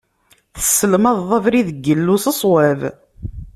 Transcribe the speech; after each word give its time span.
Tesselmadeḍ 0.55 1.29
abrid 1.37 1.69
n 1.73 1.79
Yillu 1.85 2.17
s 2.19 2.25
ṣṣwab. 2.35 2.81